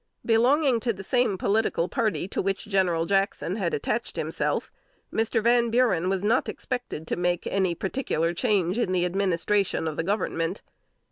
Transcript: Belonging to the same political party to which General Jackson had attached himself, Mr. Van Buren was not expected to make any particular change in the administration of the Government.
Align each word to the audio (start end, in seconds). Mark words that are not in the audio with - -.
Belonging 0.25 0.79
to 0.79 0.93
the 0.93 1.03
same 1.03 1.37
political 1.37 1.87
party 1.87 2.27
to 2.29 2.41
which 2.41 2.65
General 2.65 3.05
Jackson 3.05 3.57
had 3.57 3.71
attached 3.71 4.15
himself, 4.15 4.71
Mr. 5.13 5.43
Van 5.43 5.69
Buren 5.69 6.09
was 6.09 6.23
not 6.23 6.49
expected 6.49 7.05
to 7.05 7.15
make 7.15 7.45
any 7.45 7.75
particular 7.75 8.33
change 8.33 8.79
in 8.79 8.93
the 8.93 9.05
administration 9.05 9.87
of 9.87 9.97
the 9.97 10.03
Government. 10.03 10.63